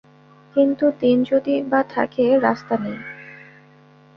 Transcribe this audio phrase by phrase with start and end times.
[0.55, 2.97] কিন্তু দিন যদি বা থাকে, রাস্তা নেই।